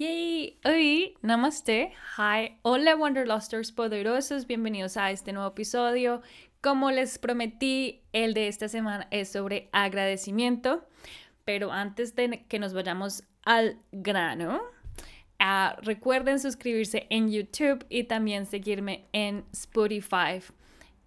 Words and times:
Yay! 0.00 0.58
Hoy, 0.64 1.14
namaste. 1.20 1.92
Hi. 2.16 2.56
Hola 2.62 2.96
Wanderlusters 2.96 3.70
poderosos. 3.70 4.46
Bienvenidos 4.46 4.96
a 4.96 5.10
este 5.10 5.34
nuevo 5.34 5.50
episodio. 5.50 6.22
Como 6.62 6.90
les 6.90 7.18
prometí, 7.18 8.00
el 8.14 8.32
de 8.32 8.48
esta 8.48 8.70
semana 8.70 9.08
es 9.10 9.30
sobre 9.30 9.68
agradecimiento. 9.72 10.88
Pero 11.44 11.70
antes 11.70 12.16
de 12.16 12.46
que 12.48 12.58
nos 12.58 12.72
vayamos 12.72 13.24
al 13.44 13.76
grano, 13.92 14.62
uh, 15.38 15.78
recuerden 15.82 16.40
suscribirse 16.40 17.06
en 17.10 17.30
YouTube 17.30 17.84
y 17.90 18.04
también 18.04 18.46
seguirme 18.46 19.06
en 19.12 19.44
Spotify. 19.52 20.40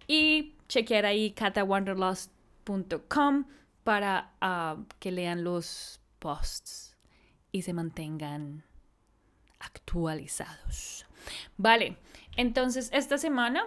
Y 0.06 0.54
chequear 0.68 1.04
ahí 1.04 1.32
catawanderlust.com 1.32 3.44
para 3.82 4.30
uh, 4.40 4.84
que 5.00 5.10
lean 5.10 5.42
los 5.42 6.00
posts 6.20 6.96
y 7.50 7.62
se 7.62 7.72
mantengan 7.72 8.62
actualizados. 9.64 11.06
Vale, 11.56 11.96
entonces 12.36 12.90
esta 12.92 13.18
semana 13.18 13.66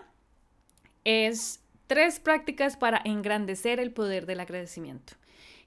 es 1.03 1.63
tres 1.87 2.19
prácticas 2.19 2.77
para 2.77 3.01
engrandecer 3.03 3.79
el 3.79 3.91
poder 3.91 4.25
del 4.25 4.39
agradecimiento. 4.39 5.13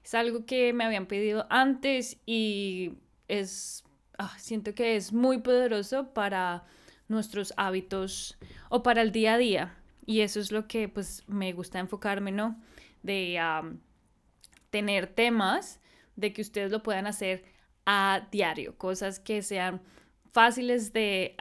Es 0.03 0.13
algo 0.13 0.45
que 0.45 0.73
me 0.73 0.83
habían 0.83 1.05
pedido 1.05 1.45
antes 1.49 2.17
y 2.25 2.93
es, 3.27 3.83
ah, 4.17 4.35
siento 4.37 4.73
que 4.73 4.95
es 4.95 5.13
muy 5.13 5.39
poderoso 5.39 6.13
para 6.13 6.63
nuestros 7.07 7.53
hábitos 7.57 8.37
o 8.69 8.83
para 8.83 9.01
el 9.01 9.11
día 9.11 9.35
a 9.35 9.37
día. 9.37 9.77
Y 10.05 10.21
eso 10.21 10.39
es 10.39 10.51
lo 10.51 10.67
que 10.67 10.89
pues 10.89 11.23
me 11.27 11.53
gusta 11.53 11.79
enfocarme, 11.79 12.31
¿no? 12.31 12.59
De 13.03 13.39
tener 14.69 15.07
temas 15.07 15.79
de 16.15 16.33
que 16.33 16.41
ustedes 16.41 16.71
lo 16.71 16.81
puedan 16.81 17.07
hacer 17.07 17.43
a 17.85 18.27
diario, 18.31 18.77
cosas 18.77 19.19
que 19.19 19.41
sean 19.41 19.81
fáciles 20.31 20.93
de, 20.93 21.35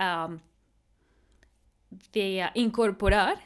incorporar 2.55 3.38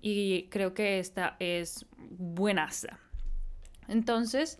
y 0.00 0.44
creo 0.44 0.74
que 0.74 0.98
esta 0.98 1.36
es 1.38 1.86
buenaza. 1.96 2.98
Entonces, 3.86 4.58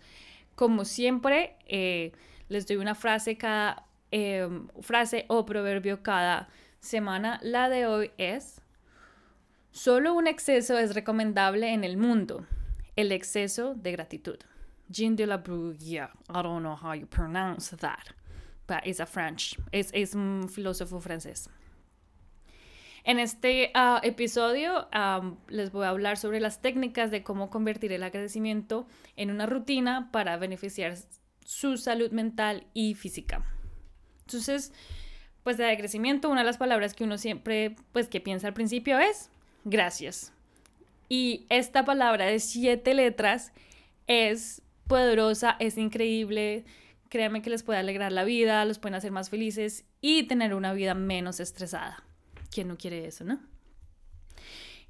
como 0.55 0.85
siempre, 0.85 1.55
eh, 1.65 2.11
les 2.47 2.67
doy 2.67 2.77
una 2.77 2.95
frase 2.95 3.37
cada 3.37 3.85
em, 4.11 4.67
frase 4.81 5.25
o 5.27 5.45
proverbio 5.45 6.01
cada 6.01 6.49
semana. 6.79 7.39
La 7.43 7.69
de 7.69 7.85
hoy 7.85 8.11
es, 8.17 8.61
solo 9.71 10.13
un 10.13 10.27
exceso 10.27 10.77
es 10.79 10.95
recomendable 10.95 11.73
en 11.73 11.83
el 11.83 11.97
mundo, 11.97 12.45
el 12.95 13.11
exceso 13.11 13.75
de 13.75 13.91
gratitud. 13.91 14.37
Jean 14.89 15.15
de 15.15 15.27
la 15.27 15.37
Bruyère, 15.37 16.09
I 16.29 16.41
don't 16.41 16.61
know 16.61 16.75
how 16.75 16.93
you 16.93 17.05
pronounce 17.05 17.75
that 17.77 18.18
es 18.77 18.99
a 18.99 19.05
French, 19.05 19.59
es, 19.71 20.15
un 20.15 20.49
filósofo 20.49 20.99
francés. 20.99 21.49
En 23.03 23.17
este 23.17 23.71
ah, 23.73 23.99
episodio 24.03 24.87
les 25.47 25.71
voy 25.71 25.85
a 25.85 25.89
hablar 25.89 26.17
sobre 26.17 26.39
las 26.39 26.61
técnicas 26.61 27.11
de 27.11 27.23
cómo 27.23 27.49
convertir 27.49 27.91
el 27.91 28.03
agradecimiento 28.03 28.87
en 29.15 29.31
una 29.31 29.45
rutina 29.45 30.09
para 30.11 30.37
beneficiar 30.37 30.95
su 31.43 31.77
salud 31.77 32.11
mental 32.11 32.67
y 32.73 32.93
física. 32.93 33.43
Entonces, 34.21 34.71
pues 35.43 35.57
de 35.57 35.65
agradecimiento, 35.65 36.29
una 36.29 36.41
de 36.41 36.45
las 36.45 36.57
palabras 36.57 36.93
que 36.93 37.05
uno 37.05 37.17
siempre, 37.17 37.75
pues 37.91 38.07
que 38.07 38.21
piensa 38.21 38.47
al 38.47 38.53
principio 38.53 38.99
es 38.99 39.31
gracias. 39.63 40.33
Y 41.07 41.47
esta 41.49 41.85
palabra 41.85 42.25
de 42.25 42.39
siete 42.39 42.93
letras 42.93 43.51
es 44.05 44.61
poderosa, 44.87 45.55
es 45.59 45.77
increíble, 45.77 46.65
Créanme 47.09 47.41
que 47.41 47.49
les 47.49 47.63
puede 47.63 47.79
alegrar 47.79 48.11
la 48.11 48.23
vida, 48.23 48.63
los 48.65 48.79
pueden 48.79 48.95
hacer 48.95 49.11
más 49.11 49.29
felices 49.29 49.85
y 49.99 50.23
tener 50.23 50.53
una 50.53 50.73
vida 50.73 50.93
menos 50.93 51.39
estresada. 51.39 52.03
¿Quién 52.51 52.67
no 52.67 52.77
quiere 52.77 53.05
eso, 53.05 53.23
no? 53.23 53.39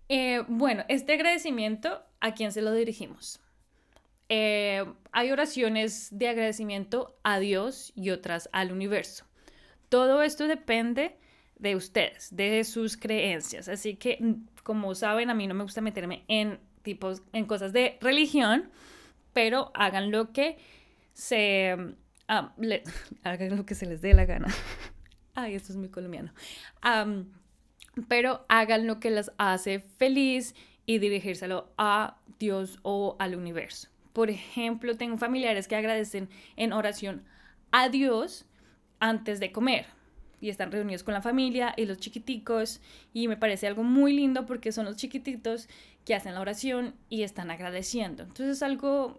Eh, 0.09 0.43
bueno, 0.47 0.83
este 0.89 1.13
agradecimiento, 1.13 2.03
¿a 2.19 2.33
quién 2.33 2.51
se 2.51 2.61
lo 2.61 2.73
dirigimos? 2.73 3.39
Eh, 4.27 4.85
hay 5.11 5.31
oraciones 5.31 6.09
de 6.11 6.29
agradecimiento 6.29 7.17
a 7.23 7.39
Dios 7.39 7.91
y 7.95 8.09
otras 8.09 8.49
al 8.51 8.71
universo. 8.71 9.25
Todo 9.89 10.21
esto 10.21 10.47
depende 10.47 11.17
de 11.57 11.75
ustedes, 11.75 12.35
de 12.35 12.63
sus 12.63 12.97
creencias. 12.97 13.67
Así 13.67 13.95
que, 13.95 14.35
como 14.63 14.93
saben, 14.95 15.29
a 15.29 15.33
mí 15.33 15.47
no 15.47 15.53
me 15.53 15.63
gusta 15.63 15.81
meterme 15.81 16.23
en 16.27 16.59
tipos, 16.81 17.21
en 17.33 17.45
cosas 17.45 17.73
de 17.73 17.97
religión, 18.01 18.69
pero 19.33 19.71
hagan 19.73 20.11
lo 20.11 20.31
que 20.31 20.57
se 21.13 21.75
Ah, 22.29 22.53
hagan 23.23 23.57
lo 23.57 23.65
que 23.65 23.73
se 23.73 23.87
les 23.87 24.01
dé 24.01 24.13
la 24.13 24.25
gana. 24.25 24.47
Ay, 25.33 25.55
esto 25.55 25.73
es 25.73 25.77
muy 25.77 25.89
colombiano. 25.89 26.31
pero 28.07 28.45
hagan 28.47 28.85
lo 28.85 28.99
que 28.99 29.09
les 29.09 29.31
hace 29.37 29.79
feliz 29.79 30.53
y 30.85 30.99
dirigírselo 30.99 31.73
a 31.77 32.19
Dios 32.37 32.79
o 32.83 33.15
al 33.19 33.35
universo. 33.35 33.89
Por 34.13 34.29
ejemplo, 34.29 34.95
tengo 34.95 35.17
familiares 35.17 35.67
que 35.67 35.75
agradecen 35.75 36.29
en 36.55 36.71
oración 36.71 37.23
a 37.71 37.89
Dios 37.89 38.45
antes 38.99 39.39
de 39.39 39.51
comer 39.51 39.87
y 40.39 40.49
están 40.49 40.71
reunidos 40.71 41.03
con 41.03 41.15
la 41.15 41.21
familia 41.23 41.73
y 41.77 41.85
los 41.85 41.97
chiquiticos 41.97 42.79
y 43.11 43.27
me 43.27 43.37
parece 43.37 43.65
algo 43.65 43.83
muy 43.83 44.13
lindo 44.13 44.45
porque 44.45 44.71
son 44.71 44.85
los 44.85 44.97
chiquititos 44.97 45.67
que 46.05 46.13
hacen 46.13 46.35
la 46.35 46.41
oración 46.41 46.93
y 47.09 47.23
están 47.23 47.49
agradeciendo. 47.49 48.23
Entonces 48.23 48.57
es 48.57 48.63
algo 48.63 49.17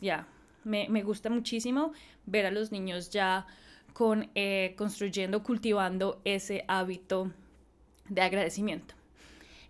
ya 0.00 0.28
me, 0.64 1.02
gusta 1.02 1.30
muchísimo 1.30 1.92
ver 2.26 2.46
a 2.46 2.50
los 2.50 2.72
niños 2.72 3.10
ya 3.10 3.46
con, 3.92 4.30
eh, 4.34 4.74
construyendo, 4.76 5.42
cultivando 5.42 6.20
ese 6.24 6.64
hábito 6.68 7.30
de 8.08 8.22
agradecimiento. 8.22 8.94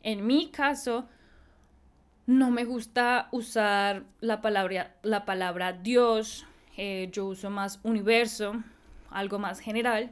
En 0.02 0.26
mi 0.26 0.50
caso, 0.50 1.08
no 2.26 2.50
me 2.50 2.64
gusta 2.64 3.28
usar 3.32 4.04
la 4.20 4.40
palabra, 4.40 4.94
la 5.02 5.24
palabra 5.24 5.72
Dios, 5.72 6.46
eh, 6.76 7.08
yo 7.12 7.26
uso 7.26 7.50
más 7.50 7.80
universo, 7.82 8.62
algo 9.10 9.38
más 9.38 9.60
general, 9.60 10.10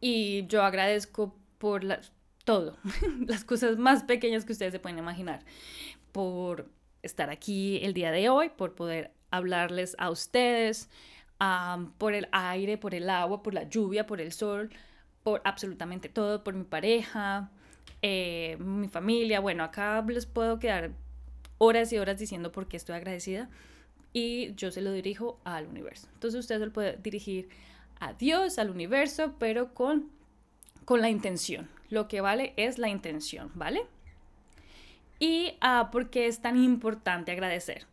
y 0.00 0.46
yo 0.46 0.62
agradezco 0.62 1.34
por 1.58 1.82
todo, 2.44 2.76
las 3.26 3.44
cosas 3.44 3.78
más 3.78 4.04
pequeñas 4.04 4.44
que 4.44 4.52
ustedes 4.52 4.72
se 4.72 4.78
pueden 4.78 4.98
imaginar, 4.98 5.40
por 6.12 6.68
estar 7.02 7.30
aquí 7.30 7.78
el 7.82 7.94
día 7.94 8.10
de 8.10 8.28
hoy, 8.28 8.50
por 8.50 8.74
poder 8.74 9.12
hablarles 9.36 9.94
a 9.98 10.10
ustedes, 10.10 10.88
por 11.98 12.14
el 12.14 12.28
aire, 12.32 12.78
por 12.78 12.94
el 12.94 13.10
agua, 13.10 13.42
por 13.42 13.54
la 13.54 13.68
lluvia, 13.68 14.06
por 14.06 14.20
el 14.20 14.32
sol, 14.32 14.70
por 15.22 15.42
absolutamente 15.44 16.08
todo, 16.08 16.42
por 16.44 16.54
mi 16.54 16.64
pareja, 16.64 17.50
eh, 18.02 18.56
mi 18.58 18.88
familia. 18.88 19.40
Bueno, 19.40 19.64
acá 19.64 20.04
les 20.06 20.26
puedo 20.26 20.58
quedar 20.58 20.92
horas 21.58 21.92
y 21.92 21.98
horas 21.98 22.18
diciendo 22.18 22.52
por 22.52 22.68
qué 22.68 22.76
estoy 22.76 22.96
agradecida 22.96 23.48
y 24.12 24.54
yo 24.54 24.70
se 24.70 24.80
lo 24.80 24.92
dirijo 24.92 25.38
al 25.44 25.66
universo. 25.66 26.08
Entonces 26.14 26.40
usted 26.40 26.58
se 26.58 26.66
lo 26.66 26.96
dirigir 27.02 27.48
a 28.00 28.12
Dios, 28.14 28.58
al 28.58 28.70
universo, 28.70 29.34
pero 29.38 29.74
con, 29.74 30.10
con 30.84 31.00
la 31.00 31.10
intención. 31.10 31.68
Lo 31.90 32.08
que 32.08 32.20
vale 32.20 32.54
es 32.56 32.78
la 32.78 32.88
intención, 32.88 33.50
¿vale? 33.54 33.82
Y 35.18 35.58
uh, 35.62 35.90
por 35.90 36.10
qué 36.10 36.26
es 36.26 36.40
tan 36.40 36.56
importante 36.62 37.32
agradecer. 37.32 37.86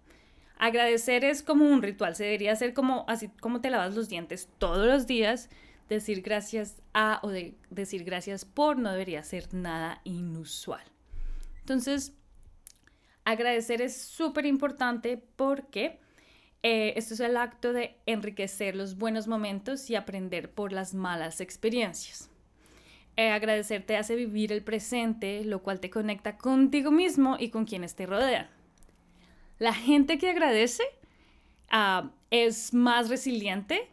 Agradecer 0.58 1.26
es 1.26 1.44
como 1.44 1.66
un 1.66 1.82
ritual, 1.82 2.16
se 2.16 2.24
debería 2.24 2.54
hacer 2.54 2.74
como 2.74 3.06
así 3.08 3.30
como 3.40 3.62
te 3.62 3.70
lavas 3.70 3.96
los 3.96 4.10
dientes 4.10 4.50
todos 4.58 4.88
los 4.88 5.08
días. 5.08 5.50
Decir 5.90 6.22
gracias 6.22 6.82
a 6.94 7.20
o 7.24 7.30
de, 7.30 7.56
decir 7.70 8.04
gracias 8.04 8.46
por 8.46 8.78
no 8.78 8.92
debería 8.92 9.24
ser 9.24 9.54
nada 9.54 10.00
inusual. 10.06 10.84
Entonces, 11.60 12.14
agradecer 13.26 13.82
es 13.82 14.02
súper 14.02 14.46
importante 14.46 15.22
porque 15.36 16.00
eh, 16.62 16.94
esto 16.96 17.14
es 17.14 17.20
el 17.20 17.36
acto 17.36 17.74
de 17.74 17.98
enriquecer 18.06 18.76
los 18.76 18.98
buenos 18.98 19.28
momentos 19.28 19.90
y 19.90 19.96
aprender 19.96 20.50
por 20.50 20.72
las 20.72 20.94
malas 20.94 21.42
experiencias. 21.42 22.30
Eh, 23.16 23.30
agradecer 23.30 23.86
te 23.86 23.98
hace 23.98 24.16
vivir 24.16 24.52
el 24.52 24.64
presente, 24.64 25.44
lo 25.44 25.62
cual 25.62 25.80
te 25.80 25.90
conecta 25.90 26.38
contigo 26.38 26.90
mismo 26.90 27.36
y 27.38 27.50
con 27.50 27.66
quienes 27.66 27.96
te 27.96 28.06
rodean. 28.06 28.50
La 29.60 29.74
gente 29.74 30.18
que 30.18 30.30
agradece 30.30 30.84
ah, 31.70 32.12
es 32.30 32.74
más 32.74 33.10
resiliente 33.10 33.90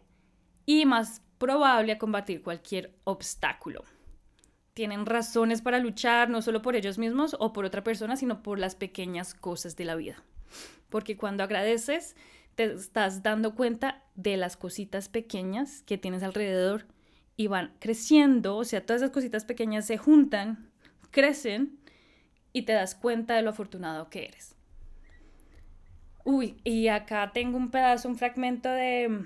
y 0.67 0.87
más 0.87 1.23
probable 1.39 1.93
a 1.93 1.99
combatir 1.99 2.43
cualquier 2.43 2.95
obstáculo. 3.05 3.85
Tienen 4.75 5.07
razones 5.07 5.63
para 5.63 5.79
luchar 5.79 6.31
no 6.31 6.43
solo 6.43 6.63
por 6.63 6.77
ellos 6.77 6.99
mismos 6.99 7.35
o 7.39 7.53
por 7.53 7.65
otra 7.65 7.83
persona, 7.83 8.17
sino 8.17 8.43
por 8.43 8.59
las 8.59 8.75
pequeñas 8.75 9.35
cosas 9.35 9.77
de 9.77 9.85
la 9.85 9.95
vida. 9.95 10.23
Porque 10.89 11.17
cuando 11.17 11.43
agradeces, 11.43 12.17
te 12.55 12.65
estás 12.65 13.23
dando 13.23 13.55
cuenta 13.55 14.03
de 14.15 14.37
las 14.37 14.57
cositas 14.57 15.09
pequeñas 15.09 15.83
que 15.83 15.99
tienes 15.99 16.23
alrededor 16.23 16.87
y 17.37 17.47
van 17.47 17.75
creciendo, 17.79 18.57
o 18.57 18.65
sea, 18.65 18.85
todas 18.85 19.03
esas 19.03 19.13
cositas 19.13 19.45
pequeñas 19.45 19.87
se 19.87 19.97
juntan, 19.97 20.71
crecen 21.11 21.79
y 22.53 22.63
te 22.63 22.73
das 22.73 22.95
cuenta 22.95 23.35
de 23.35 23.43
lo 23.43 23.51
afortunado 23.51 24.11
que 24.11 24.27
eres. 24.27 24.57
Uy, 26.25 26.57
y 26.65 26.89
acá 26.89 27.31
tengo 27.33 27.57
un 27.57 27.71
pedazo, 27.71 28.09
un 28.09 28.17
fragmento 28.17 28.69
de, 28.69 29.25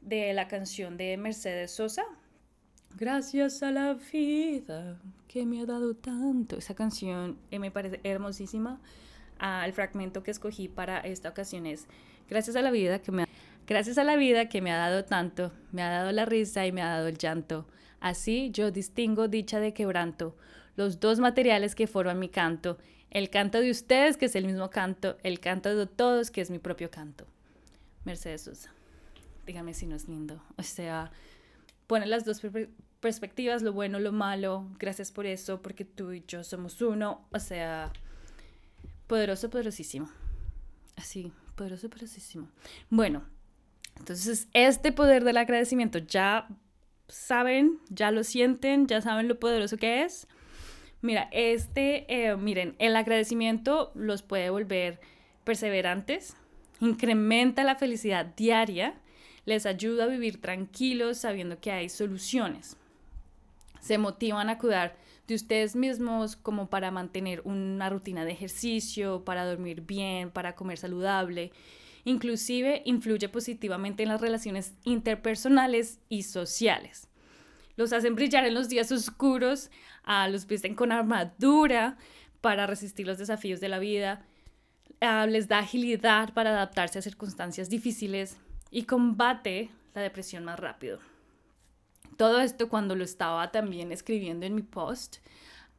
de 0.00 0.32
la 0.32 0.48
canción 0.48 0.96
de 0.96 1.16
Mercedes 1.16 1.72
Sosa. 1.72 2.04
Gracias 2.96 3.62
a 3.62 3.70
la 3.70 3.94
vida 4.12 4.98
que 5.28 5.44
me 5.44 5.60
ha 5.60 5.66
dado 5.66 5.94
tanto. 5.94 6.56
Esa 6.56 6.74
canción 6.74 7.38
eh, 7.50 7.58
me 7.58 7.70
parece 7.70 8.00
hermosísima. 8.04 8.80
Ah, 9.38 9.64
el 9.66 9.74
fragmento 9.74 10.22
que 10.22 10.30
escogí 10.30 10.68
para 10.68 11.00
esta 11.00 11.28
ocasión 11.28 11.66
es 11.66 11.86
Gracias 12.28 12.56
a 12.56 12.62
la 12.62 12.70
vida 12.70 13.00
que 13.00 13.12
me 13.12 13.22
ha 13.22 13.26
Gracias 13.66 13.98
a 13.98 14.04
la 14.04 14.14
vida 14.14 14.48
que 14.48 14.62
me 14.62 14.70
ha 14.70 14.76
dado 14.76 15.04
tanto, 15.04 15.50
me 15.72 15.82
ha 15.82 15.90
dado 15.90 16.12
la 16.12 16.24
risa 16.24 16.64
y 16.66 16.72
me 16.72 16.82
ha 16.82 16.88
dado 16.88 17.08
el 17.08 17.18
llanto. 17.18 17.66
Así 17.98 18.50
yo 18.52 18.70
distingo 18.70 19.26
dicha 19.26 19.58
de 19.58 19.74
quebranto, 19.74 20.36
los 20.76 21.00
dos 21.00 21.18
materiales 21.18 21.74
que 21.74 21.86
forman 21.86 22.18
mi 22.18 22.28
canto, 22.28 22.78
el 23.10 23.30
canto 23.30 23.60
de 23.60 23.70
ustedes 23.70 24.16
que 24.16 24.26
es 24.26 24.36
el 24.36 24.46
mismo 24.46 24.70
canto, 24.70 25.16
el 25.22 25.40
canto 25.40 25.74
de 25.74 25.86
todos 25.86 26.30
que 26.30 26.40
es 26.40 26.50
mi 26.50 26.58
propio 26.58 26.90
canto. 26.90 27.26
Mercedes 28.04 28.42
Sosa. 28.42 28.72
Dígame 29.46 29.74
si 29.74 29.86
no 29.86 29.96
es 29.96 30.08
lindo. 30.08 30.42
O 30.56 30.62
sea, 30.62 31.10
pone 31.86 32.06
las 32.06 32.24
dos 32.24 32.40
perspectivas, 33.00 33.62
lo 33.62 33.72
bueno, 33.72 33.98
lo 34.00 34.12
malo. 34.12 34.68
Gracias 34.78 35.12
por 35.12 35.26
eso, 35.26 35.62
porque 35.62 35.84
tú 35.84 36.12
y 36.12 36.24
yo 36.26 36.44
somos 36.44 36.80
uno. 36.82 37.26
O 37.32 37.38
sea, 37.38 37.92
poderoso, 39.06 39.50
poderosísimo. 39.50 40.10
Así, 40.96 41.32
poderoso, 41.54 41.88
poderosísimo. 41.88 42.48
Bueno, 42.90 43.24
entonces 43.96 44.48
este 44.52 44.92
poder 44.92 45.24
del 45.24 45.36
agradecimiento 45.36 45.98
ya 45.98 46.48
saben, 47.08 47.78
ya 47.88 48.10
lo 48.10 48.24
sienten, 48.24 48.86
ya 48.86 49.00
saben 49.00 49.28
lo 49.28 49.38
poderoso 49.38 49.76
que 49.76 50.02
es. 50.02 50.26
Mira, 51.02 51.28
este, 51.32 52.06
eh, 52.08 52.36
miren, 52.36 52.74
el 52.78 52.96
agradecimiento 52.96 53.92
los 53.94 54.22
puede 54.22 54.50
volver 54.50 55.00
perseverantes, 55.44 56.36
incrementa 56.80 57.64
la 57.64 57.76
felicidad 57.76 58.26
diaria, 58.26 58.94
les 59.44 59.66
ayuda 59.66 60.04
a 60.04 60.08
vivir 60.08 60.40
tranquilos 60.40 61.18
sabiendo 61.18 61.60
que 61.60 61.70
hay 61.70 61.88
soluciones. 61.88 62.76
Se 63.80 63.98
motivan 63.98 64.48
a 64.48 64.58
cuidar 64.58 64.96
de 65.28 65.34
ustedes 65.34 65.76
mismos 65.76 66.34
como 66.36 66.68
para 66.68 66.90
mantener 66.90 67.42
una 67.44 67.88
rutina 67.88 68.24
de 68.24 68.32
ejercicio, 68.32 69.24
para 69.24 69.44
dormir 69.44 69.82
bien, 69.82 70.30
para 70.30 70.56
comer 70.56 70.78
saludable 70.78 71.52
Inclusive 72.06 72.82
influye 72.84 73.28
positivamente 73.28 74.04
en 74.04 74.10
las 74.10 74.20
relaciones 74.20 74.74
interpersonales 74.84 75.98
y 76.08 76.22
sociales. 76.22 77.08
Los 77.76 77.92
hacen 77.92 78.14
brillar 78.14 78.44
en 78.46 78.54
los 78.54 78.68
días 78.68 78.90
oscuros, 78.90 79.70
los 80.30 80.46
visten 80.46 80.74
con 80.74 80.92
armadura 80.92 81.96
para 82.40 82.66
resistir 82.66 83.06
los 83.06 83.18
desafíos 83.18 83.60
de 83.60 83.68
la 83.68 83.78
vida, 83.78 84.24
les 85.28 85.48
da 85.48 85.58
agilidad 85.58 86.32
para 86.32 86.50
adaptarse 86.50 86.98
a 86.98 87.02
circunstancias 87.02 87.68
difíciles 87.68 88.38
y 88.70 88.84
combate 88.84 89.70
la 89.94 90.02
depresión 90.02 90.44
más 90.44 90.58
rápido. 90.58 90.98
Todo 92.16 92.40
esto 92.40 92.68
cuando 92.68 92.94
lo 92.94 93.04
estaba 93.04 93.52
también 93.52 93.92
escribiendo 93.92 94.46
en 94.46 94.54
mi 94.54 94.62
post, 94.62 95.18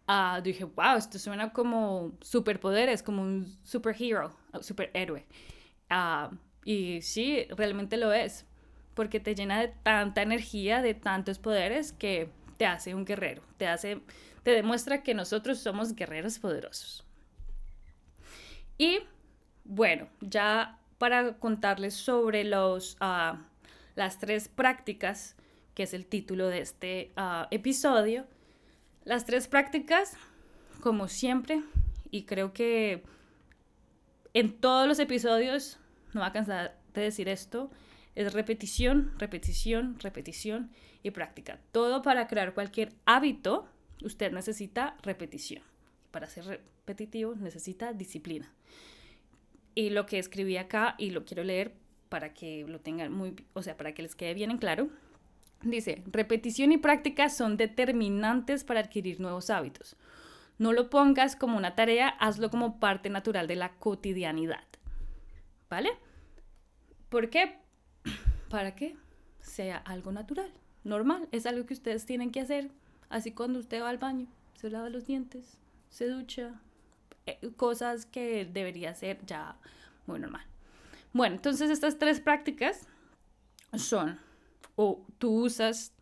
uh, 0.07 0.39
dije, 0.41 0.65
wow, 0.65 0.97
esto 0.97 1.17
suena 1.17 1.51
como 1.51 2.11
superpoderes, 2.21 3.01
como 3.01 3.23
un 3.23 3.57
superhero, 3.63 4.35
superhéroe. 4.61 5.25
Ah, 5.89 6.29
y 6.63 7.01
sí, 7.01 7.47
realmente 7.55 7.97
lo 7.97 8.13
es, 8.13 8.45
porque 8.97 9.19
te 9.19 9.35
llena 9.35 9.61
de 9.61 9.67
tanta 9.67 10.23
energía, 10.23 10.81
de 10.81 10.95
tantos 10.95 11.37
poderes 11.37 11.93
que 11.93 12.31
te 12.57 12.65
hace 12.65 12.95
un 12.95 13.05
guerrero, 13.05 13.43
te 13.57 13.67
hace, 13.67 14.01
te 14.41 14.49
demuestra 14.49 15.03
que 15.03 15.13
nosotros 15.13 15.59
somos 15.59 15.95
guerreros 15.95 16.39
poderosos. 16.39 17.05
Y 18.79 19.01
bueno, 19.65 20.07
ya 20.19 20.79
para 20.97 21.37
contarles 21.37 21.93
sobre 21.93 22.43
los, 22.43 22.97
ah, 22.99 23.45
las 23.93 24.17
tres 24.17 24.47
prácticas, 24.47 25.35
que 25.75 25.83
es 25.83 25.93
el 25.93 26.07
título 26.07 26.47
de 26.47 26.61
este 26.61 27.11
ah, 27.17 27.47
episodio, 27.51 28.25
las 29.05 29.27
tres 29.27 29.47
prácticas, 29.47 30.17
como 30.81 31.07
siempre, 31.07 31.61
y 32.09 32.23
creo 32.23 32.51
que 32.51 33.03
en 34.33 34.59
todos 34.59 34.87
los 34.87 34.97
episodios, 34.97 35.77
no 36.13 36.21
va 36.21 36.27
a 36.27 36.33
cansar 36.33 36.75
de 36.95 37.01
decir 37.01 37.29
esto, 37.29 37.69
es 38.17 38.33
repetición, 38.33 39.13
repetición, 39.19 39.99
repetición 39.99 40.71
y 41.03 41.11
práctica. 41.11 41.59
Todo 41.71 42.01
para 42.01 42.25
crear 42.25 42.55
cualquier 42.55 42.93
hábito, 43.05 43.67
usted 44.01 44.31
necesita 44.31 44.97
repetición. 45.03 45.61
Para 46.09 46.27
ser 46.27 46.45
repetitivo 46.45 47.35
necesita 47.35 47.93
disciplina. 47.93 48.51
Y 49.75 49.91
lo 49.91 50.07
que 50.07 50.17
escribí 50.17 50.57
acá 50.57 50.95
y 50.97 51.11
lo 51.11 51.25
quiero 51.25 51.43
leer 51.43 51.75
para 52.09 52.33
que 52.33 52.65
lo 52.67 52.79
tengan 52.79 53.13
muy, 53.13 53.35
o 53.53 53.61
sea, 53.61 53.77
para 53.77 53.93
que 53.93 54.01
les 54.01 54.15
quede 54.15 54.33
bien 54.33 54.49
en 54.49 54.57
claro. 54.57 54.89
Dice, 55.61 56.01
repetición 56.07 56.71
y 56.71 56.77
práctica 56.77 57.29
son 57.29 57.55
determinantes 57.55 58.63
para 58.63 58.79
adquirir 58.79 59.19
nuevos 59.19 59.51
hábitos. 59.51 59.95
No 60.57 60.73
lo 60.73 60.89
pongas 60.89 61.35
como 61.35 61.55
una 61.55 61.75
tarea, 61.75 62.09
hazlo 62.09 62.49
como 62.49 62.79
parte 62.79 63.11
natural 63.11 63.45
de 63.45 63.57
la 63.57 63.75
cotidianidad. 63.75 64.65
¿Vale? 65.69 65.91
¿Por 67.09 67.29
qué? 67.29 67.66
Para 68.49 68.75
que 68.75 68.95
sea 69.39 69.77
algo 69.77 70.11
natural, 70.11 70.51
normal. 70.83 71.27
Es 71.31 71.45
algo 71.45 71.65
que 71.65 71.73
ustedes 71.73 72.05
tienen 72.05 72.31
que 72.31 72.41
hacer. 72.41 72.71
Así 73.09 73.31
cuando 73.31 73.59
usted 73.59 73.81
va 73.81 73.89
al 73.89 73.97
baño, 73.97 74.27
se 74.55 74.69
lava 74.69 74.89
los 74.89 75.05
dientes, 75.05 75.57
se 75.89 76.07
ducha. 76.07 76.61
Eh, 77.25 77.51
cosas 77.55 78.05
que 78.05 78.45
debería 78.45 78.93
ser 78.93 79.25
ya 79.25 79.57
muy 80.05 80.19
normal. 80.19 80.45
Bueno, 81.13 81.35
entonces 81.35 81.69
estas 81.69 81.97
tres 81.97 82.19
prácticas 82.19 82.87
son, 83.77 84.19
o 84.75 85.05
tú 85.17 85.45
usas 85.45 85.93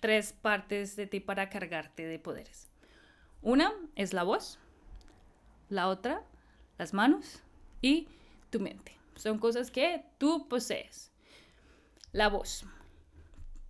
tres 0.00 0.32
partes 0.32 0.96
de 0.96 1.06
ti 1.06 1.20
para 1.20 1.48
cargarte 1.48 2.06
de 2.06 2.18
poderes. 2.18 2.68
Una 3.42 3.72
es 3.94 4.12
la 4.12 4.22
voz, 4.22 4.58
la 5.68 5.88
otra 5.88 6.24
las 6.78 6.92
manos 6.92 7.40
y 7.80 8.08
tu 8.50 8.58
mente. 8.58 8.96
Son 9.14 9.38
cosas 9.38 9.70
que 9.70 10.04
tú 10.18 10.48
posees. 10.48 11.11
La 12.12 12.28
voz. 12.28 12.64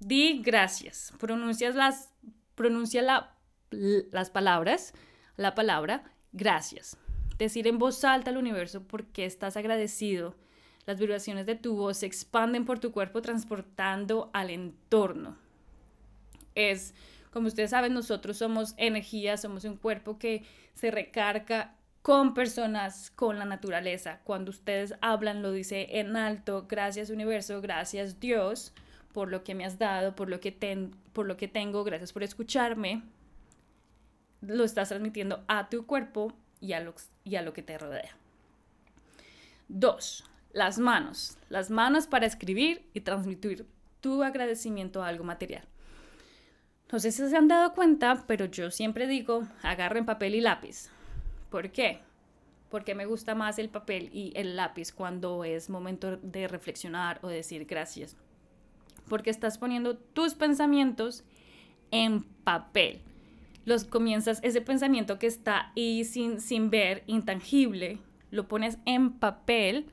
Di 0.00 0.42
gracias. 0.42 1.12
Pronuncias 1.18 1.74
las, 1.74 2.10
pronuncia 2.54 3.02
la, 3.02 3.36
las 3.70 4.30
palabras, 4.30 4.92
la 5.36 5.54
palabra 5.54 6.12
gracias. 6.32 6.96
Decir 7.38 7.66
en 7.66 7.78
voz 7.78 8.04
alta 8.04 8.30
al 8.30 8.36
universo 8.36 8.82
porque 8.82 9.24
estás 9.24 9.56
agradecido. 9.56 10.36
Las 10.84 10.98
vibraciones 10.98 11.46
de 11.46 11.54
tu 11.54 11.76
voz 11.76 11.98
se 11.98 12.06
expanden 12.06 12.64
por 12.64 12.80
tu 12.80 12.90
cuerpo 12.90 13.22
transportando 13.22 14.30
al 14.32 14.50
entorno. 14.50 15.36
Es 16.56 16.94
como 17.32 17.46
ustedes 17.48 17.70
saben, 17.70 17.94
nosotros 17.94 18.36
somos 18.36 18.74
energía, 18.76 19.38
somos 19.38 19.64
un 19.64 19.76
cuerpo 19.76 20.18
que 20.18 20.44
se 20.74 20.90
recarga 20.90 21.74
con 22.02 22.34
personas, 22.34 23.10
con 23.10 23.38
la 23.38 23.44
naturaleza. 23.44 24.20
Cuando 24.24 24.50
ustedes 24.50 24.94
hablan, 25.00 25.40
lo 25.40 25.52
dice 25.52 25.86
en 26.00 26.16
alto, 26.16 26.66
gracias 26.68 27.10
universo, 27.10 27.60
gracias 27.60 28.20
Dios 28.20 28.72
por 29.12 29.30
lo 29.30 29.44
que 29.44 29.54
me 29.54 29.64
has 29.64 29.78
dado, 29.78 30.14
por 30.16 30.28
lo 30.28 30.40
que, 30.40 30.90
por 31.12 31.26
lo 31.26 31.36
que 31.36 31.48
tengo, 31.48 31.84
gracias 31.84 32.12
por 32.12 32.22
escucharme. 32.22 33.02
Lo 34.40 34.64
estás 34.64 34.88
transmitiendo 34.88 35.44
a 35.46 35.68
tu 35.68 35.86
cuerpo 35.86 36.32
y 36.60 36.72
a 36.72 36.80
lo, 36.80 36.94
y 37.24 37.36
a 37.36 37.42
lo 37.42 37.52
que 37.52 37.62
te 37.62 37.78
rodea. 37.78 38.16
Dos, 39.68 40.24
las 40.52 40.78
manos. 40.78 41.36
Las 41.48 41.70
manos 41.70 42.06
para 42.06 42.26
escribir 42.26 42.88
y 42.94 43.00
transmitir 43.00 43.66
tu 44.00 44.22
agradecimiento 44.22 45.02
a 45.02 45.08
algo 45.08 45.24
material. 45.24 45.64
No 46.90 46.98
sé 46.98 47.12
si 47.12 47.28
se 47.28 47.36
han 47.36 47.48
dado 47.48 47.74
cuenta, 47.74 48.24
pero 48.26 48.46
yo 48.46 48.70
siempre 48.70 49.06
digo, 49.06 49.46
agarren 49.62 50.04
papel 50.04 50.34
y 50.34 50.40
lápiz. 50.40 50.90
¿Por 51.52 51.70
qué? 51.70 51.98
Porque 52.70 52.94
me 52.94 53.04
gusta 53.04 53.34
más 53.34 53.58
el 53.58 53.68
papel 53.68 54.08
y 54.10 54.32
el 54.36 54.56
lápiz 54.56 54.90
cuando 54.90 55.44
es 55.44 55.68
momento 55.68 56.16
de 56.16 56.48
reflexionar 56.48 57.20
o 57.20 57.28
decir 57.28 57.66
gracias. 57.66 58.16
Porque 59.06 59.28
estás 59.28 59.58
poniendo 59.58 59.98
tus 59.98 60.32
pensamientos 60.32 61.24
en 61.90 62.22
papel. 62.22 63.02
Los 63.66 63.84
comienzas, 63.84 64.40
ese 64.42 64.62
pensamiento 64.62 65.18
que 65.18 65.26
está 65.26 65.72
ahí 65.76 66.04
sin, 66.06 66.40
sin 66.40 66.70
ver, 66.70 67.04
intangible, 67.06 67.98
lo 68.30 68.48
pones 68.48 68.78
en 68.86 69.12
papel, 69.12 69.90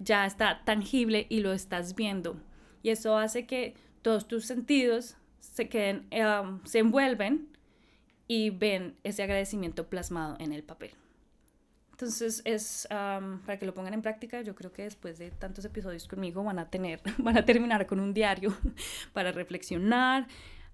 ya 0.00 0.26
está 0.26 0.64
tangible 0.64 1.28
y 1.28 1.40
lo 1.40 1.52
estás 1.52 1.94
viendo. 1.94 2.42
Y 2.82 2.88
eso 2.90 3.16
hace 3.16 3.46
que 3.46 3.74
todos 4.02 4.26
tus 4.26 4.46
sentidos 4.46 5.16
se 5.38 5.68
queden, 5.68 6.08
em, 6.10 6.58
se 6.64 6.80
envuelven 6.80 7.56
y 8.28 8.50
ven 8.50 8.94
ese 9.02 9.22
agradecimiento 9.22 9.88
plasmado 9.88 10.36
en 10.38 10.52
el 10.52 10.62
papel. 10.62 10.92
Entonces 11.92 12.42
es 12.44 12.86
para 12.88 13.58
que 13.58 13.66
lo 13.66 13.74
pongan 13.74 13.94
en 13.94 14.02
práctica. 14.02 14.40
Yo 14.42 14.54
creo 14.54 14.72
que 14.72 14.84
después 14.84 15.18
de 15.18 15.32
tantos 15.32 15.64
episodios 15.64 16.06
conmigo 16.06 16.44
van 16.44 16.60
a 16.60 16.70
tener, 16.70 17.00
van 17.18 17.36
a 17.36 17.44
terminar 17.44 17.86
con 17.88 17.98
un 17.98 18.14
diario 18.14 18.56
para 19.12 19.32
reflexionar, 19.32 20.28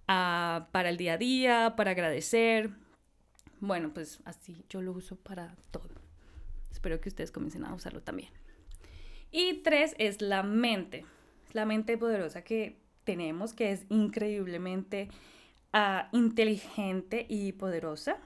ah, 0.06 0.68
para 0.72 0.90
el 0.90 0.98
día 0.98 1.14
a 1.14 1.16
día, 1.16 1.74
para 1.76 1.92
agradecer. 1.92 2.70
Bueno, 3.60 3.94
pues 3.94 4.20
así 4.26 4.66
yo 4.68 4.82
lo 4.82 4.92
uso 4.92 5.16
para 5.16 5.56
todo. 5.70 5.88
Espero 6.70 7.00
que 7.00 7.08
ustedes 7.08 7.30
comiencen 7.30 7.64
a 7.64 7.72
usarlo 7.72 8.02
también. 8.02 8.28
Y 9.30 9.62
tres 9.62 9.94
es 9.98 10.20
la 10.20 10.42
mente. 10.42 11.06
la 11.54 11.64
mente 11.64 11.96
poderosa 11.96 12.42
que 12.42 12.76
tenemos, 13.04 13.54
que 13.54 13.72
es 13.72 13.86
increíblemente 13.88 15.08
ah, 15.74 16.08
inteligente 16.12 17.26
y 17.28 17.52
poderosa. 17.52 18.16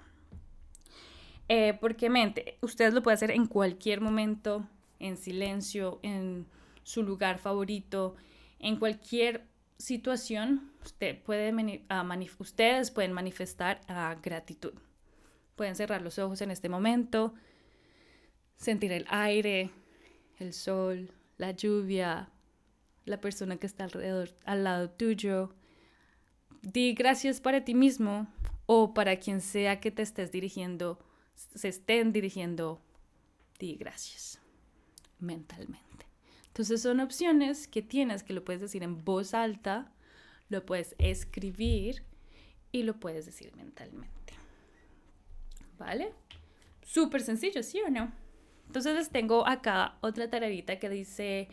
Eh, 1.49 1.76
porque 1.81 2.11
mente, 2.11 2.59
ustedes 2.61 2.93
lo 2.93 3.02
pueden 3.02 3.17
hacer 3.17 3.31
en 3.31 3.47
cualquier 3.47 4.00
momento, 4.00 4.69
en 5.00 5.17
silencio, 5.17 5.99
en 6.02 6.47
su 6.83 7.02
lugar 7.02 7.38
favorito, 7.38 8.17
en 8.59 8.76
cualquier 8.76 9.47
situación, 9.78 10.73
usted 10.85 11.23
puede 11.23 11.52
ustedes 12.38 12.90
pueden 12.90 13.12
manifestar 13.12 13.81
gratitud. 14.17 14.75
Pueden 15.57 15.75
cerrar 15.75 16.02
los 16.02 16.19
ojos 16.19 16.40
en 16.43 16.50
este 16.50 16.69
momento, 16.69 17.35
sentir 18.57 18.93
el 18.93 19.07
aire, 19.09 19.71
el 20.38 20.52
sol, 20.52 21.11
la 21.38 21.52
lluvia, 21.52 22.31
la 23.05 23.21
persona 23.21 23.57
que 23.57 23.67
está 23.67 23.85
alrededor, 23.85 24.35
al 24.45 24.64
lado 24.64 24.90
tuyo. 24.90 25.55
Di 26.62 26.95
gracias 26.95 27.41
para 27.41 27.65
ti 27.65 27.75
mismo 27.75 28.27
o 28.67 28.95
para 28.95 29.17
quien 29.17 29.41
sea 29.41 29.81
que 29.81 29.91
te 29.91 30.03
estés 30.03 30.33
dirigiendo, 30.33 30.99
se 31.35 31.69
estén 31.69 32.12
dirigiendo. 32.12 32.81
Di 33.59 33.75
gracias 33.77 34.41
mentalmente. 35.19 36.07
Entonces 36.47 36.83
son 36.83 37.00
opciones 37.00 37.69
que 37.69 37.83
tienes 37.83 38.23
que 38.23 38.33
lo 38.33 38.45
puedes 38.45 38.61
decir 38.61 38.83
en 38.83 39.05
voz 39.05 39.35
alta, 39.35 39.93
lo 40.49 40.65
puedes 40.67 40.95
escribir 40.99 42.03
y 42.73 42.83
lo 42.83 42.99
puedes 42.99 43.27
decir 43.27 43.55
mentalmente. 43.57 44.35
¿Vale? 45.79 46.12
Súper 46.83 47.21
sencillo, 47.21 47.62
¿sí 47.62 47.81
o 47.87 47.91
no? 47.91 48.12
Entonces 48.67 48.95
les 48.95 49.11
tengo 49.11 49.47
acá 49.47 49.99
otra 50.00 50.29
tararita 50.29 50.79
que 50.79 50.88
dice, 50.88 51.49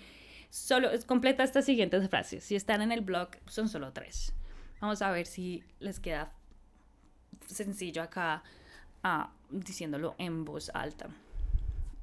solo 0.49 0.89
completa 1.05 1.43
estas 1.43 1.65
siguientes 1.65 2.09
frases. 2.09 2.43
Si 2.43 2.55
están 2.55 2.81
en 2.81 2.91
el 2.91 3.01
blog, 3.01 3.29
son 3.47 3.69
solo 3.69 3.93
tres. 3.93 4.33
Vamos 4.79 5.01
a 5.01 5.11
ver 5.11 5.25
si 5.25 5.63
les 5.79 5.99
queda 5.99 6.33
sencillo 7.47 8.01
acá 8.01 8.43
ah, 9.03 9.31
diciéndolo 9.49 10.15
en 10.17 10.45
voz 10.45 10.69
alta. 10.73 11.09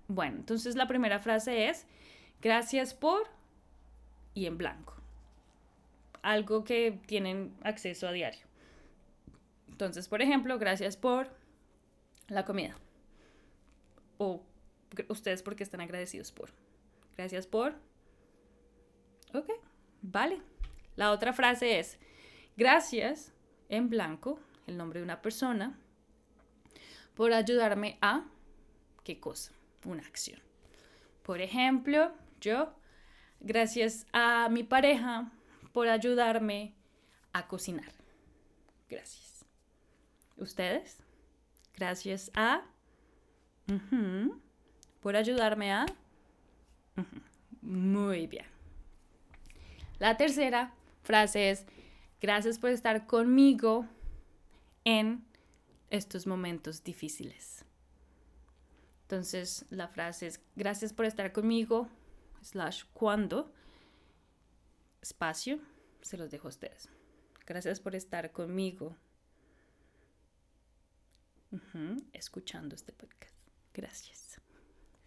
Bueno, 0.09 0.37
entonces 0.39 0.77
la 0.77 0.87
primera 0.87 1.19
frase 1.19 1.69
es, 1.69 1.87
Gracias 2.43 2.93
por 2.93 3.29
y 4.35 4.47
en 4.47 4.59
blanco. 4.59 4.95
Algo 6.23 6.65
que 6.65 7.01
tienen 7.07 7.57
acceso 7.63 8.09
a 8.09 8.13
diario. 8.13 8.45
Entonces, 9.69 10.09
por 10.09 10.23
ejemplo, 10.23 10.59
gracias 10.59 10.97
por 10.97 11.29
la 12.27 12.45
comida. 12.45 12.77
O 14.19 14.43
ustedes 15.09 15.45
porque 15.45 15.63
están 15.63 15.81
agradecidos 15.81 16.33
por. 16.33 16.51
Gracias 17.17 17.47
por. 17.47 17.75
Ok, 19.35 19.49
vale. 20.03 20.43
La 20.97 21.13
otra 21.13 21.33
frase 21.33 21.79
es, 21.79 21.97
gracias 22.57 23.33
en 23.69 23.89
blanco, 23.89 24.39
el 24.67 24.77
nombre 24.77 25.01
de 25.01 25.05
una 25.05 25.23
persona, 25.23 25.79
por 27.15 27.33
ayudarme 27.33 27.99
a, 28.01 28.25
¿qué 29.05 29.21
cosa? 29.21 29.53
Una 29.85 30.03
acción. 30.03 30.41
Por 31.23 31.41
ejemplo, 31.41 32.13
yo, 32.41 32.73
gracias 33.41 34.07
a 34.13 34.49
mi 34.51 34.63
pareja 34.63 35.31
por 35.73 35.89
ayudarme 35.89 36.75
a 37.33 37.47
cocinar. 37.49 37.93
Gracias. 38.89 39.45
¿Ustedes? 40.37 40.99
Gracias 41.75 42.31
a... 42.35 42.63
por 45.01 45.17
ayudarme 45.17 45.73
a... 45.73 45.87
Muy 47.63 48.27
bien. 48.27 48.47
La 49.99 50.17
tercera 50.17 50.75
frase 51.03 51.51
es, 51.51 51.67
gracias 52.23 52.61
por 52.61 52.71
estar 52.71 53.07
conmigo 53.09 53.87
en 54.85 55.25
estos 55.91 56.27
momentos 56.27 56.85
difíciles. 56.85 57.65
Entonces, 59.03 59.67
la 59.71 59.89
frase 59.89 60.29
es, 60.29 60.41
gracias 60.55 60.93
por 60.93 61.05
estar 61.05 61.33
conmigo 61.33 61.89
slash 62.41 62.85
cuando, 62.95 63.53
espacio, 65.03 65.59
se 66.01 66.17
los 66.17 66.31
dejo 66.31 66.47
a 66.47 66.51
ustedes. 66.51 66.89
Gracias 67.45 67.81
por 67.81 67.97
estar 67.97 68.31
conmigo 68.31 68.97
escuchando 72.13 72.75
este 72.75 72.93
podcast. 72.93 73.37
Gracias. 73.75 74.41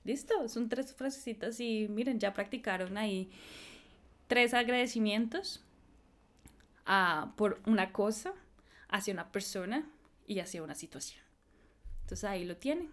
Listo, 0.03 0.47
son 0.49 0.69
tres 0.69 0.93
frasecitas 0.93 1.59
y 1.59 1.87
miren, 1.87 2.19
ya 2.19 2.33
practicaron 2.33 2.97
ahí 2.97 3.31
tres 4.27 4.53
agradecimientos 4.53 5.65
ah, 6.85 7.33
por 7.37 7.61
una 7.65 7.91
cosa, 7.91 8.33
hacia 8.89 9.13
una 9.13 9.31
persona 9.31 9.89
y 10.27 10.39
hacia 10.39 10.63
una 10.63 10.75
situación. 10.75 11.23
Entonces 12.01 12.23
ahí 12.23 12.45
lo 12.45 12.57
tienen. 12.57 12.91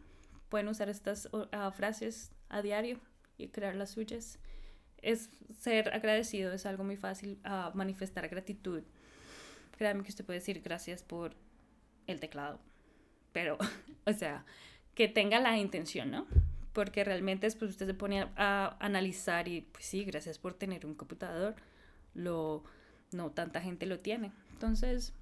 Pueden 0.48 0.68
usar 0.68 0.88
estas 0.88 1.28
ah, 1.52 1.70
frases 1.70 2.30
a 2.48 2.62
diario 2.62 2.98
y 3.38 3.48
crear 3.48 3.74
las 3.74 3.90
suyas. 3.90 4.38
Es 4.98 5.30
ser 5.58 5.92
agradecido, 5.92 6.52
es 6.52 6.66
algo 6.66 6.84
muy 6.84 6.96
fácil 6.96 7.38
a 7.44 7.72
manifestar 7.74 8.28
gratitud. 8.28 8.82
Créanme 9.76 10.04
que 10.04 10.10
usted 10.10 10.24
puede 10.24 10.38
decir 10.38 10.60
gracias 10.62 11.02
por 11.02 11.34
el 12.06 12.20
teclado, 12.20 12.60
pero, 13.32 13.58
o 14.06 14.12
sea, 14.12 14.44
que 14.94 15.08
tenga 15.08 15.40
la 15.40 15.58
intención, 15.58 16.10
¿no? 16.10 16.26
Porque 16.72 17.04
realmente 17.04 17.46
después 17.46 17.70
usted 17.70 17.86
se 17.86 17.94
pone 17.94 18.28
a, 18.36 18.76
analizar 18.80 19.48
y, 19.48 19.62
pues 19.62 19.84
sí, 19.84 20.04
gracias 20.04 20.38
por 20.38 20.54
tener 20.54 20.86
un 20.86 20.94
computador, 20.94 21.54
lo, 22.14 22.62
no 23.14 23.30
tanta 23.30 23.60
gente 23.60 23.86
lo 23.86 24.00
tiene. 24.00 24.32
Entonces, 24.52 25.12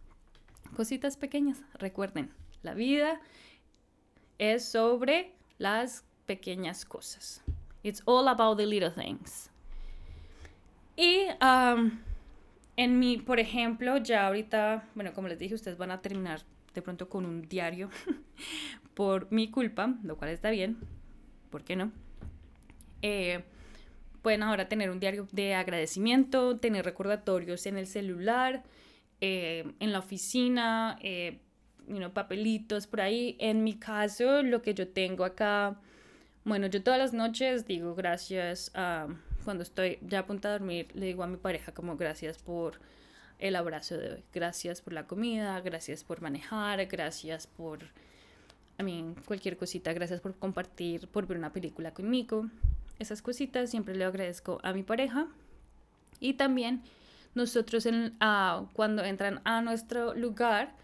cositas 0.77 1.17
pequeñas, 1.17 1.63
recuerden, 1.75 2.31
la 2.63 2.75
vida 2.75 3.21
es 4.39 4.65
sobre 4.65 5.35
las 5.59 6.05
pequeñas 6.27 6.85
cosas. 6.85 7.43
It's 7.83 8.03
all 8.05 8.29
about 8.29 8.59
the 8.59 8.67
little 8.67 8.91
things. 8.91 9.51
Y 10.97 11.27
um, 11.43 11.99
en 12.77 12.99
mi, 12.99 13.17
por 13.17 13.41
ejemplo, 13.41 13.97
ya 13.99 14.27
ahorita, 14.27 14.89
bueno, 14.95 15.13
como 15.13 15.29
les 15.29 15.39
dije, 15.39 15.55
ustedes 15.55 15.79
van 15.79 15.91
a 15.91 16.01
terminar 16.03 16.43
de 16.75 16.83
pronto 16.83 17.09
con 17.09 17.25
un 17.25 17.43
diario 17.43 17.89
por 18.95 19.31
mi 19.33 19.51
culpa, 19.51 19.95
lo 20.03 20.17
cual 20.17 20.31
está 20.31 20.51
bien, 20.51 20.79
¿por 21.51 21.65
qué 21.65 21.77
no? 21.77 21.91
Eh, 23.03 23.43
pueden 24.23 24.43
ahora 24.43 24.69
tener 24.69 24.91
un 24.91 25.01
diario 25.01 25.27
de 25.33 25.55
agradecimiento, 25.55 26.59
tener 26.59 26.85
recordatorios 26.85 27.67
en 27.67 27.79
el 27.79 27.87
celular, 27.87 28.63
eh, 29.21 29.73
en 29.81 29.93
la 29.93 29.99
oficina, 29.99 30.99
eh, 31.03 31.41
papelitos 32.15 32.87
por 32.87 33.01
ahí. 33.01 33.37
En 33.39 33.65
mi 33.65 33.75
caso, 33.75 34.43
lo 34.43 34.63
que 34.63 34.75
yo 34.75 34.89
tengo 34.89 35.25
acá 35.25 35.81
bueno, 36.43 36.69
yo 36.69 36.83
todas 36.83 36.99
las 36.99 37.13
noches 37.13 37.67
digo 37.67 37.95
gracias 37.95 38.71
a, 38.75 39.09
cuando 39.45 39.63
estoy 39.63 39.99
ya 40.01 40.21
a 40.21 40.27
punto 40.27 40.49
de 40.49 40.53
dormir, 40.53 40.89
le 40.95 41.07
digo 41.07 41.23
a 41.23 41.27
mi 41.27 41.37
pareja 41.37 41.73
como 41.73 41.99
gracias 41.99 42.39
por 42.39 42.81
el 43.39 43.57
abrazo 43.57 43.99
de 43.99 44.15
hoy, 44.15 44.25
gracias 44.33 44.81
por 44.81 44.95
la 44.95 45.07
comida, 45.07 45.61
gracias 45.61 46.03
por 46.03 46.23
manejar, 46.23 46.87
gracias 46.87 47.47
por, 47.47 47.81
a 48.79 48.83
mí, 48.83 49.15
cualquier 49.27 49.59
cosita, 49.59 49.93
gracias 49.93 50.23
por 50.23 50.35
compartir, 50.35 51.09
por 51.09 51.27
ver 51.27 51.37
una 51.37 51.53
película 51.53 51.93
conmigo. 51.93 52.47
Esas 53.01 53.23
cositas 53.23 53.71
siempre 53.71 53.97
le 53.97 54.05
agradezco 54.05 54.61
a 54.63 54.73
mi 54.73 54.85
pareja. 54.85 55.27
Y 56.21 56.35
también 56.35 56.83
nosotros 57.35 57.87
en, 57.87 58.17
cuando 58.73 59.03
entran 59.03 59.41
a 59.45 59.63
nuestro 59.63 60.15
lugar, 60.15 60.77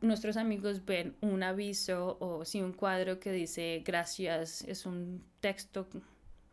nuestros 0.00 0.36
amigos 0.36 0.84
ven 0.84 1.16
un 1.20 1.42
aviso 1.42 2.16
o 2.20 2.44
si 2.44 2.62
un 2.62 2.72
cuadro 2.72 3.18
que 3.20 3.32
dice 3.32 3.82
gracias, 3.84 4.62
es 4.62 4.86
un 4.86 5.22
texto 5.40 5.88
un 5.92 6.02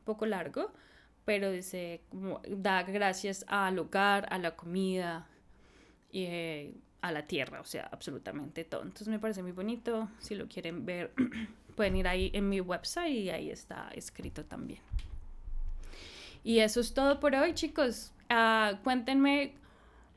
poco 0.04 0.26
largo, 0.26 0.72
pero 1.26 1.52
dice 1.52 2.02
da 2.50 2.84
gracias 2.84 3.46
al 3.48 3.80
hogar, 3.80 4.28
a 4.32 4.40
la 4.40 4.56
comida 4.56 5.28
y 6.12 6.24
eh, 6.24 6.74
a 7.02 7.12
la 7.12 7.28
tierra, 7.28 7.62
o 7.62 7.66
sea, 7.66 7.88
absolutamente 7.92 8.64
todo. 8.64 8.82
Entonces 8.82 9.08
me 9.08 9.20
parece 9.20 9.44
muy 9.44 9.52
bonito, 9.52 10.10
si 10.20 10.36
lo 10.36 10.48
quieren 10.48 10.86
ver 10.86 11.12
pueden 11.72 11.96
ir 11.96 12.08
ahí 12.08 12.32
en 12.34 12.50
mi 12.50 12.62
website 12.62 13.12
y 13.12 13.30
ahí 13.30 13.50
está 13.50 13.90
escrito 13.94 14.46
también. 14.46 14.82
Y 16.44 16.60
eso 16.60 16.80
es 16.80 16.94
todo 16.94 17.20
por 17.20 17.36
hoy, 17.36 17.54
chicos. 17.54 18.14
Uh, 18.30 18.78
cuéntenme 18.84 19.54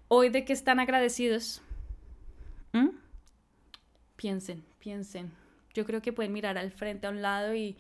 hoy 0.09 0.31
de 0.31 0.45
qué 0.45 0.53
están 0.53 0.81
agradecidos. 0.81 1.61
¿Mm? 2.73 3.05
piensen, 4.25 4.65
piensen. 4.79 5.33
Yo 5.75 5.85
creo 5.85 6.01
que 6.01 6.13
pueden 6.13 6.33
mirar 6.33 6.57
al 6.57 6.71
frente 6.71 7.07
a 7.07 7.11
un 7.11 7.21
lado 7.21 7.55
y 7.55 7.77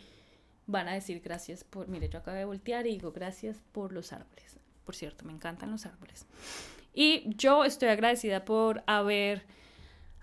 van 0.66 0.88
a 0.88 0.92
decir 0.92 1.22
gracias 1.24 1.64
por, 1.64 1.88
mire, 1.88 2.08
yo 2.10 2.18
acabo 2.18 2.36
de 2.36 2.44
voltear 2.44 2.86
y 2.86 2.90
digo 2.90 3.12
gracias 3.12 3.62
por 3.72 3.92
los 3.92 4.12
árboles. 4.12 4.58
Por 4.84 4.94
cierto, 4.94 5.24
me 5.24 5.32
encantan 5.32 5.70
los 5.70 5.86
árboles. 5.86 6.26
Y 6.92 7.34
yo 7.34 7.64
estoy 7.64 7.88
agradecida 7.88 8.44
por 8.44 8.82
haber, 8.86 9.46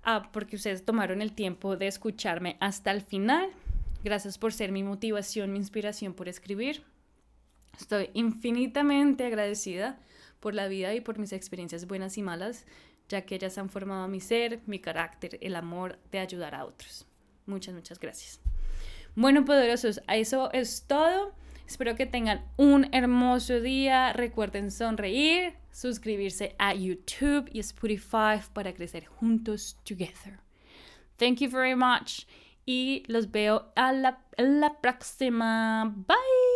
ah, 0.03 0.29
porque 0.31 0.55
ustedes 0.55 0.85
tomaron 0.85 1.21
el 1.21 1.33
tiempo 1.33 1.77
de 1.77 1.87
escucharme 1.87 2.57
hasta 2.59 2.91
el 2.91 3.01
final. 3.01 3.49
Gracias 4.03 4.37
por 4.37 4.53
ser 4.53 4.71
mi 4.71 4.83
motivación, 4.83 5.51
mi 5.51 5.59
inspiración 5.59 6.13
por 6.13 6.27
escribir. 6.27 6.83
Estoy 7.79 8.09
infinitamente 8.13 9.25
agradecida 9.25 9.99
por 10.39 10.53
la 10.53 10.67
vida 10.67 10.93
y 10.93 11.01
por 11.01 11.19
mis 11.19 11.33
experiencias 11.33 11.87
buenas 11.87 12.17
y 12.17 12.21
malas, 12.21 12.65
ya 13.09 13.21
que 13.21 13.35
ellas 13.35 13.57
han 13.57 13.69
formado 13.69 14.07
mi 14.07 14.19
ser, 14.19 14.59
mi 14.65 14.79
carácter, 14.79 15.37
el 15.41 15.55
amor 15.55 15.99
de 16.11 16.19
ayudar 16.19 16.55
a 16.55 16.65
otros. 16.65 17.05
Muchas, 17.45 17.73
muchas 17.73 17.99
gracias. 17.99 18.39
Bueno, 19.15 19.45
poderosos, 19.45 20.01
eso 20.07 20.51
es 20.53 20.85
todo. 20.87 21.33
Espero 21.71 21.95
que 21.95 22.05
tengan 22.05 22.43
un 22.57 22.89
hermoso 22.91 23.61
día. 23.61 24.11
Recuerden 24.11 24.71
sonreír, 24.71 25.53
suscribirse 25.71 26.53
a 26.59 26.73
YouTube 26.73 27.49
y 27.53 27.61
Spotify 27.61 28.41
para 28.51 28.73
crecer 28.73 29.05
juntos 29.05 29.77
together. 29.85 30.41
Thank 31.15 31.39
you 31.39 31.49
very 31.49 31.75
much 31.75 32.25
y 32.65 33.05
los 33.07 33.31
veo 33.31 33.71
a 33.77 33.93
la, 33.93 34.19
a 34.37 34.41
la 34.41 34.81
próxima. 34.81 35.93
Bye. 35.95 36.50